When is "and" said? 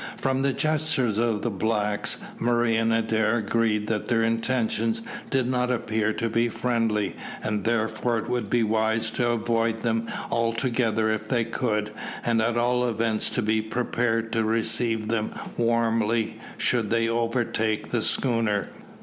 2.75-2.91, 7.43-7.65, 12.25-12.41